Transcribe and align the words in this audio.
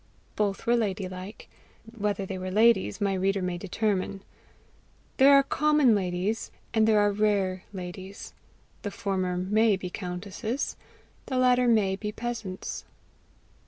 Both 0.35 0.65
were 0.65 0.75
lady 0.75 1.07
like; 1.07 1.47
whether 1.95 2.25
they 2.25 2.39
were 2.39 2.49
ladies, 2.49 2.99
my 2.99 3.13
reader 3.13 3.43
may 3.43 3.59
determine. 3.59 4.23
There 5.17 5.31
are 5.35 5.43
common 5.43 5.93
ladies 5.93 6.49
and 6.73 6.87
there 6.87 6.99
are 7.01 7.11
rare 7.11 7.65
ladies; 7.71 8.33
the 8.81 8.89
former 8.89 9.37
MAY 9.37 9.77
be 9.77 9.91
countesses; 9.91 10.75
the 11.27 11.37
latter 11.37 11.67
MAY 11.67 11.97
be 11.97 12.11
peasants. 12.11 12.83